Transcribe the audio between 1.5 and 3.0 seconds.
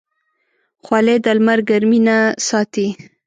ګرمۍ نه ساتي.